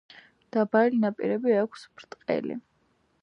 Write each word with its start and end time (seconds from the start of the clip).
დაბალი 0.55 1.01
ნაპირები 1.03 1.53
აქვს, 1.59 1.85
ბრტყელი. 1.99 2.57